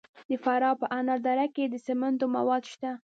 [0.29, 2.91] د فراه په انار دره کې د سمنټو مواد شته.